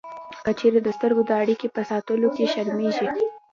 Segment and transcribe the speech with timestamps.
[0.43, 3.07] که چېرې د سترګو د اړیکې په ساتلو کې شرمېږئ